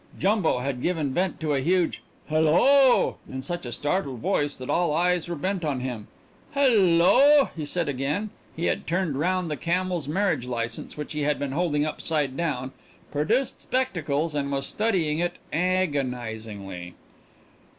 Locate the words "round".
9.19-9.51